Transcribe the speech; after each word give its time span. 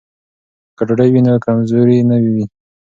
که 0.77 0.83
ډوډۍ 0.87 1.09
وي 1.11 1.21
نو 1.27 1.33
کمزوري 1.45 1.99
نه 2.09 2.17
وي. 2.33 2.45